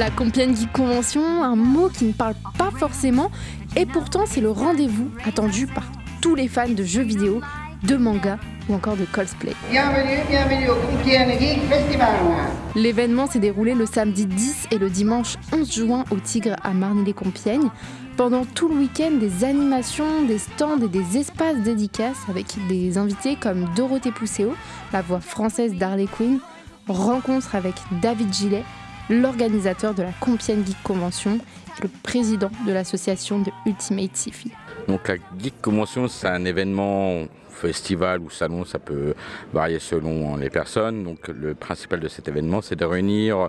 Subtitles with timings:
[0.00, 3.30] La Compiègne Geek Convention, un mot qui ne parle pas forcément,
[3.76, 5.84] et pourtant c'est le rendez-vous attendu par
[6.22, 7.42] tous les fans de jeux vidéo,
[7.82, 8.38] de manga
[8.70, 9.52] ou encore de cosplay.
[9.70, 12.14] Bienvenue, bienvenue au Compiègne Geek Festival.
[12.74, 17.68] L'événement s'est déroulé le samedi 10 et le dimanche 11 juin au Tigre à Marny-les-Compiègnes.
[18.16, 23.36] Pendant tout le week-end, des animations, des stands et des espaces dédicaces avec des invités
[23.36, 24.54] comme Dorothée Pousseau,
[24.94, 26.38] la voix française d'Harley Quinn,
[26.88, 28.64] rencontre avec David Gillet,
[29.10, 31.36] l'organisateur de la Compiègne Geek Convention
[31.78, 34.50] et le président de l'association de Ultimate Sci-Fi.
[34.88, 37.24] Donc la Geek Convention, c'est un événement
[37.60, 39.14] festival ou salon, ça peut
[39.52, 41.04] varier selon les personnes.
[41.04, 43.48] Donc le principal de cet événement, c'est de réunir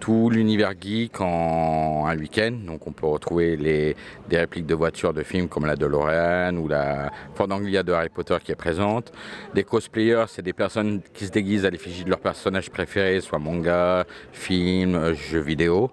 [0.00, 2.52] tout l'univers geek en un week-end.
[2.66, 3.96] Donc on peut retrouver les,
[4.28, 8.08] des répliques de voitures de films comme la DeLorean ou la Ford Anglia de Harry
[8.08, 9.12] Potter qui est présente.
[9.54, 13.38] Des cosplayers, c'est des personnes qui se déguisent à l'effigie de leurs personnages préférés, soit
[13.38, 15.90] manga, film, jeux vidéo.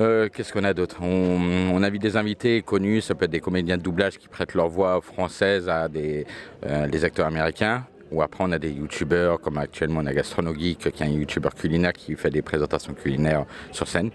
[0.00, 0.96] Euh, Qu'est-ce qu'on a d'autre?
[1.02, 4.68] On, invite des invités connus, ça peut être des comédiens de doublage qui prêtent leur
[4.68, 6.26] voix française à des,
[6.66, 7.84] euh, des acteurs américains.
[8.10, 11.54] Ou après, on a des youtubeurs, comme actuellement on a Gastronogeek, qui est un youtubeur
[11.54, 14.10] culinaire qui fait des présentations culinaires sur scène.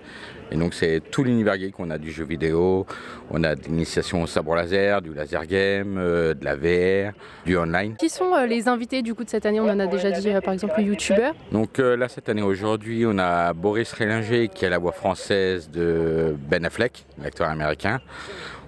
[0.52, 1.80] Et donc, c'est tout l'univers geek.
[1.80, 2.86] On a du jeu vidéo,
[3.32, 7.14] on a de l'initiation au sabre laser, du laser game, euh, de la VR,
[7.46, 7.96] du online.
[7.98, 9.60] Qui sont euh, les invités du coup de cette année?
[9.60, 11.34] On en a déjà dit, euh, par exemple, le youtubeur.
[11.52, 16.36] Donc là, cette année, aujourd'hui, on a Boris Rélinger, qui est la voix française de
[16.50, 18.00] Ben Affleck, l'acteur américain.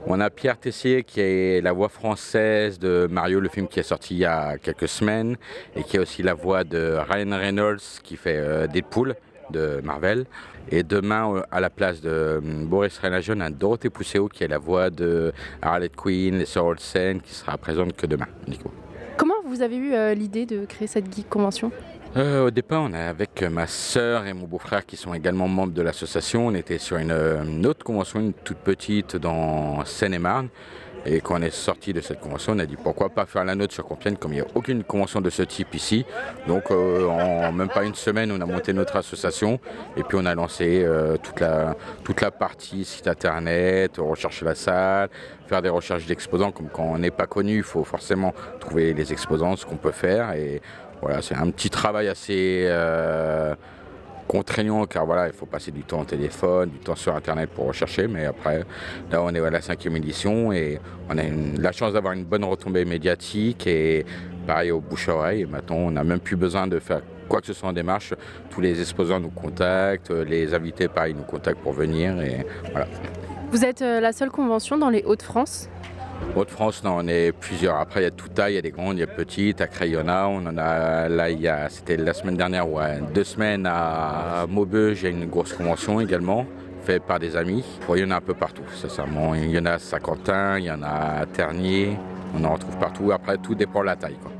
[0.08, 3.84] On a Pierre Tessier qui est la voix française de Mario, le film qui est
[3.84, 5.36] sorti il y a quelques semaines,
[5.75, 9.16] et qui est aussi la voix de Ryan Reynolds qui fait euh, Deadpool
[9.50, 10.26] de Marvel.
[10.70, 14.59] Et demain, à la place de Boris Reynolds, on a Dorothée Pousseau qui est la
[14.59, 15.33] voix de
[15.64, 18.28] Harley Quinn et Sir Olsen qui sera présente que demain.
[18.48, 18.72] Nico.
[19.17, 21.72] Comment vous avez eu euh, l'idée de créer cette geek convention?
[22.16, 25.73] Euh, au départ, on est avec ma sœur et mon beau-frère qui sont également membres
[25.73, 26.48] de l'association.
[26.48, 30.49] On était sur une, autre convention, une toute petite dans Seine-et-Marne.
[31.08, 33.53] Et quand on est sorti de cette convention, on a dit pourquoi pas faire la
[33.53, 36.03] nôtre sur Compiègne comme il n'y a aucune convention de ce type ici.
[36.48, 39.59] Donc euh, en même pas une semaine, on a monté notre association
[39.95, 44.55] et puis on a lancé euh, toute, la, toute la partie site internet, rechercher la
[44.55, 45.09] salle,
[45.45, 46.52] faire des recherches d'exposants.
[46.52, 49.92] Comme quand on n'est pas connu, il faut forcément trouver les exposants, ce qu'on peut
[49.92, 50.33] faire.
[50.33, 50.59] Et
[51.02, 53.56] voilà, c'est un petit travail assez euh,
[54.28, 57.67] contraignant car voilà, il faut passer du temps au téléphone, du temps sur internet pour
[57.67, 58.08] rechercher.
[58.08, 58.64] Mais après,
[59.11, 60.80] là, on est à la cinquième édition et
[61.10, 61.23] on a
[61.58, 64.06] la chance d'avoir une bonne retombée médiatique et
[64.48, 65.42] pareil au bouche-oreille.
[65.42, 68.14] Et maintenant, on n'a même plus besoin de faire quoi que ce soit en démarche.
[68.50, 72.88] Tous les exposants nous contactent, les invités, pareil, nous contactent pour venir et voilà.
[73.52, 75.70] Vous êtes euh, la seule convention dans les Hauts-de-France?
[76.36, 77.77] Haute-France, on est plusieurs.
[77.77, 79.61] Après, il y a tout taille, il y a des grandes, il y a petites.
[79.61, 83.23] À Crayonna, on en a là, il y a, c'était la semaine dernière, ouais, deux
[83.23, 86.45] semaines à Maubeuge, il y a une grosse convention également,
[86.83, 87.64] faite par des amis.
[87.89, 89.33] il y en a un peu partout, sincèrement.
[89.33, 91.98] Il y en a à Saint-Quentin, il y en a à Ternier,
[92.37, 93.11] on en retrouve partout.
[93.11, 94.17] Après, tout dépend de la taille.
[94.21, 94.32] Quoi.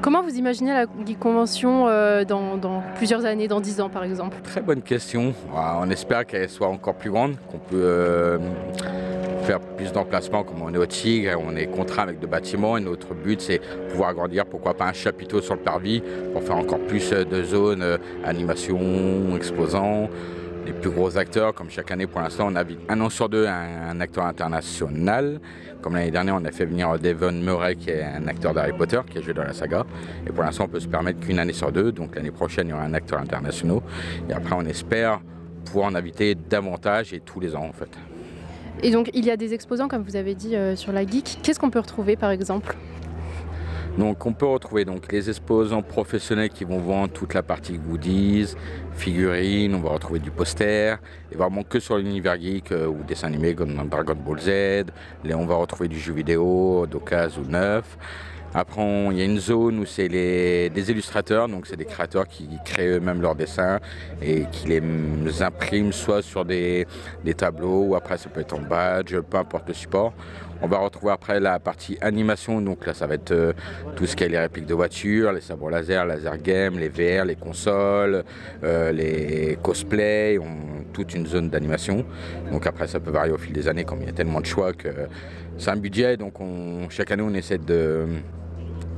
[0.00, 0.86] Comment vous imaginez la
[1.18, 4.36] Convention euh, dans, dans, plusieurs années, dans dix ans par exemple?
[4.44, 5.34] Très bonne question.
[5.52, 7.76] On espère qu'elle soit encore plus grande, qu'on peut.
[7.76, 8.38] Euh,
[9.78, 13.40] plus d'emplacements comme on est au Tigre, on est contraint avec de bâtiments notre but
[13.40, 16.02] c'est pouvoir agrandir pourquoi pas un chapiteau sur le parvis
[16.32, 20.08] pour faire encore plus de zones, euh, animation, exposants.
[20.66, 23.46] Les plus gros acteurs, comme chaque année pour l'instant, on a un an sur deux
[23.46, 25.40] un, un acteur international.
[25.80, 29.00] Comme l'année dernière, on a fait venir Devon Murray, qui est un acteur d'Harry Potter,
[29.08, 29.86] qui a joué dans la saga.
[30.26, 31.90] Et pour l'instant, on peut se permettre qu'une année sur deux.
[31.90, 33.80] Donc l'année prochaine, il y aura un acteur international.
[34.28, 35.20] Et après, on espère
[35.64, 37.90] pouvoir en inviter davantage et tous les ans en fait.
[38.82, 41.38] Et donc il y a des exposants, comme vous avez dit, euh, sur la geek.
[41.42, 42.76] Qu'est-ce qu'on peut retrouver par exemple?
[43.98, 48.54] Donc on peut retrouver donc les exposants professionnels qui vont vendre toute la partie goodies,
[48.92, 51.00] figurines, on va retrouver du poster,
[51.32, 54.84] et vraiment que sur l'univers geek euh, ou dessin animé comme Dragon Ball Z,
[55.34, 57.98] on va retrouver du jeu vidéo d'occasion ou neuf.
[58.54, 62.48] Après, il y a une zone où c'est des illustrateurs, donc c'est des créateurs qui
[62.64, 63.78] créent eux-mêmes leurs dessins
[64.22, 66.86] et qui les impriment soit sur des,
[67.36, 70.14] tableaux ou après ça peut être en badge, peu importe le support.
[70.60, 73.52] On va retrouver après la partie animation, donc là ça va être euh,
[73.94, 77.26] tout ce qui est les répliques de voitures, les sabres laser, laser game, les VR,
[77.26, 78.24] les consoles,
[78.64, 82.04] euh, les cosplays, on, toute une zone d'animation.
[82.50, 84.46] Donc après ça peut varier au fil des années comme il y a tellement de
[84.46, 84.88] choix que
[85.58, 88.06] c'est un budget, donc on, chaque année on essaie de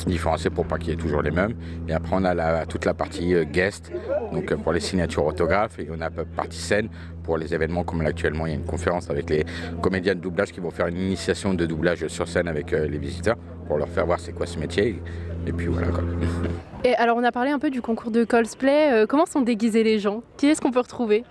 [0.06, 1.54] différencier pour pas qu'il y ait toujours les mêmes.
[1.88, 3.92] Et après on a la, toute la partie euh, guest,
[4.32, 6.88] donc euh, pour les signatures autographes, et on a la partie scène
[7.22, 9.44] pour les événements comme actuellement il y a une conférence avec les
[9.82, 12.98] comédiens de doublage qui vont faire une initiation de doublage sur scène avec euh, les
[12.98, 13.36] visiteurs
[13.66, 15.02] pour leur faire voir c'est quoi ce métier.
[15.46, 16.04] Et puis voilà quoi.
[16.84, 19.04] Et alors on a parlé un peu du concours de cosplay.
[19.08, 20.22] comment sont déguisés les gens?
[20.36, 21.24] Qui est-ce qu'on peut retrouver?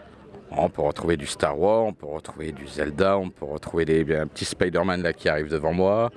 [0.51, 4.15] On peut retrouver du Star Wars, on peut retrouver du Zelda, on peut retrouver des
[4.15, 6.09] un petits Spider-Man là qui arrivent devant moi.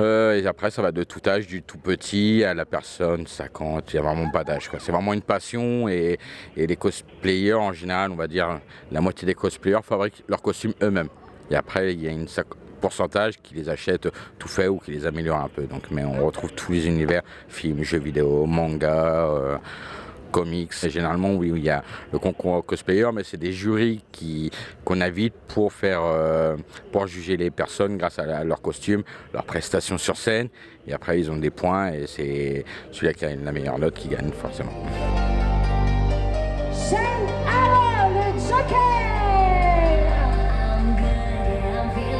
[0.00, 3.92] Euh, et après, ça va de tout âge, du tout petit à la personne 50.
[3.92, 4.68] Il n'y a vraiment pas d'âge.
[4.78, 5.88] C'est vraiment une passion.
[5.88, 6.18] Et,
[6.56, 8.60] les cosplayers, en général, on va dire
[8.90, 11.08] la moitié des cosplayers fabriquent leurs costumes eux-mêmes.
[11.50, 12.24] Et après, il y a un
[12.80, 14.08] pourcentage qui les achète
[14.38, 15.64] tout fait ou qui les améliore un peu.
[15.64, 19.26] Donc, mais on retrouve tous les univers films, jeux vidéo, manga.
[19.26, 19.58] Euh,
[20.34, 20.72] comics.
[20.88, 24.50] Généralement, oui, il y a le concours cosplayer, mais c'est des jurys qui,
[24.84, 26.56] qu'on invite pour faire, euh,
[26.90, 30.48] pour juger les personnes grâce à, leur costume, leurs prestations sur scène.
[30.88, 34.08] Et après, ils ont des points et c'est celui qui a la meilleure note qui
[34.08, 34.72] gagne forcément.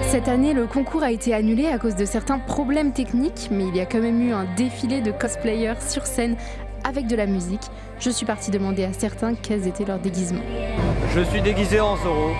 [0.02, 3.74] Cette année, le concours a été annulé à cause de certains problèmes techniques, mais il
[3.74, 6.36] y a quand même eu un défilé de cosplayers sur scène
[6.84, 7.62] avec de la musique.
[7.98, 10.42] Je suis partie demander à certains quels étaient leurs déguisements.
[11.14, 12.30] Je suis déguisé en Zoro.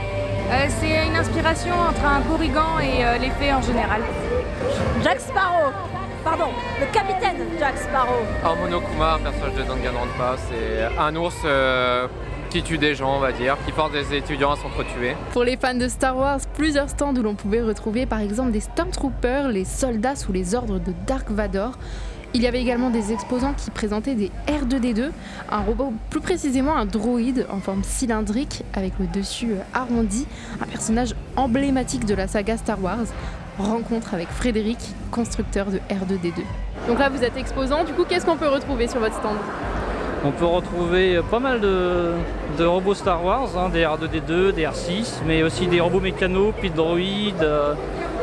[0.51, 4.03] Euh, c'est une inspiration entre un Corrigan et euh, les fées en général.
[5.03, 5.73] Jack Sparrow
[6.25, 6.49] Pardon,
[6.81, 8.23] le capitaine Jack Sparrow.
[8.43, 12.09] Un Monokuma, personnage de Danganronpa, c'est un ours euh,
[12.49, 15.17] qui tue des gens, on va dire, qui force des étudiants à s'entretuer.
[15.33, 18.61] Pour les fans de Star Wars, plusieurs stands où l'on pouvait retrouver par exemple des
[18.61, 21.73] Stormtroopers, les soldats sous les ordres de Dark Vador.
[22.37, 25.11] Il y avait également des exposants qui présentaient des R2D2,
[25.53, 30.27] un robot, plus précisément un droïde en forme cylindrique avec le dessus euh, arrondi,
[30.61, 33.07] un personnage emblématique de la saga Star Wars.
[33.57, 34.79] Rencontre avec Frédéric,
[35.13, 36.43] constructeur de R2D2.
[36.89, 39.37] Donc là, vous êtes exposant, du coup, qu'est-ce qu'on peut retrouver sur votre stand?
[40.25, 42.15] On peut retrouver pas mal de,
[42.59, 47.45] robots Star Wars, hein, des R2D2, des R6, mais aussi des robots mécanos, puis droïdes,
[47.45, 47.75] euh,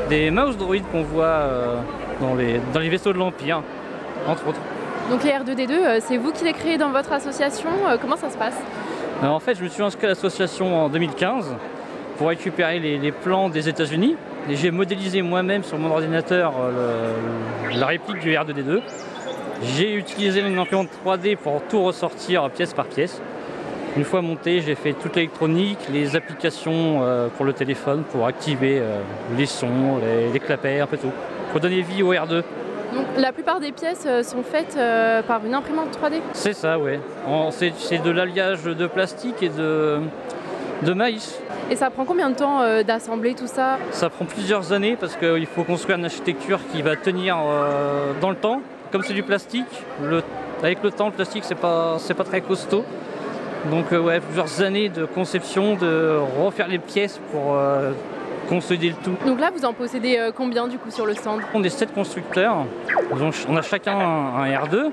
[0.10, 1.78] des mouse droïdes qu'on voit euh,
[2.20, 3.64] dans les vaisseaux de l'Empire
[4.28, 4.60] entre autres.
[5.12, 8.30] Donc les R2D2, euh, c'est vous qui les créez dans votre association euh, Comment ça
[8.30, 8.56] se passe?
[9.22, 11.54] Euh, En fait, je me suis inscrit à l'association en 2015
[12.18, 14.16] pour récupérer les, plans des États-Unis.
[14.50, 16.54] Et j'ai modélisé moi-même sur mon ordinateur
[17.74, 18.82] la réplique du R2D2.
[19.76, 23.22] J'ai utilisé une imprimante 3D pour tout ressortir pièce par pièce.
[23.98, 27.02] Une fois monté, j'ai fait toute l'électronique, les applications
[27.38, 28.82] pour le téléphone pour activer
[29.38, 31.12] les sons, les, les clapets, un peu tout,
[31.52, 32.44] pour donner vie au R2.
[32.94, 36.78] Donc la plupart des pièces euh, sont faites euh, par une imprimante 3D C'est ça,
[36.78, 37.00] oui.
[37.50, 40.00] C'est de l'alliage de plastique et de,
[40.82, 41.40] de maïs.
[41.70, 43.78] Et ça prend combien de temps euh, d'assembler tout ça?
[43.92, 47.38] Ça prend plusieurs années parce qu'il faut construire une architecture qui va tenir
[48.20, 48.62] dans le temps.
[48.92, 49.86] Comme c'est du plastique,
[50.62, 52.84] avec le temps, le plastique, c'est pas, pas très costaud.
[53.72, 57.58] Donc ouais, plusieurs années de conception, de refaire les pièces pour
[58.56, 59.16] le tout.
[59.26, 61.42] Donc là, vous en possédez euh, combien du coup sur le stand?
[61.54, 62.66] On est 7 constructeurs.
[63.48, 64.92] on a chacun un, R2.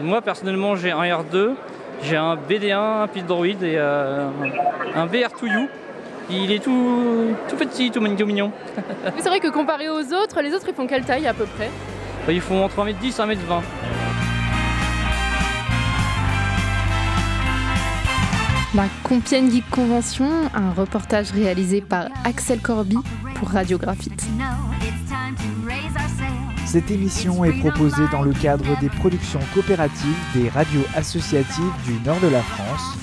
[0.00, 1.54] Moi, personnellement, j'ai un R2,
[2.02, 4.28] j'ai un BD1, un Pit Droid et euh,
[4.94, 5.68] un BR2U.
[6.30, 8.52] Il est tout, tout petit, tout mignon.
[9.18, 11.68] c'est vrai que comparé aux autres, les autres ils font quelle taille à peu près?
[12.28, 13.99] Ils font entre 1m10 et 1m20.
[18.72, 22.98] La Compiègne Geek Convention, un reportage réalisé par Axel Corby
[23.34, 24.24] pour Radiographite.
[26.66, 32.20] Cette émission est proposée dans le cadre des productions coopératives des radios associatives du nord
[32.20, 32.96] de la France,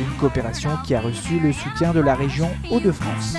[0.00, 3.36] une coopération qui a reçu le soutien de la région Hauts-de-France.